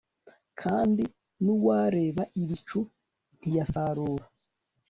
kandi 0.61 1.03
n'uwareba 1.43 2.23
ibicu 2.41 2.79
ntiyasarura 3.37 4.25